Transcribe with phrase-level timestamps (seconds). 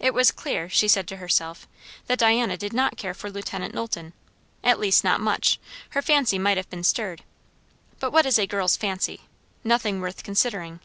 [0.00, 1.68] It was clear, she said to herself,
[2.08, 3.52] that Diana did not care for Lieut.
[3.72, 4.14] Knowlton;
[4.64, 7.22] at least not much; her fancy might have been stirred.
[8.00, 9.20] But what is a girl's fancy?
[9.62, 10.80] Nothing worth considering.